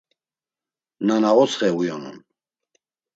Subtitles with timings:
[1.05, 2.17] Nana ostxe uyonun.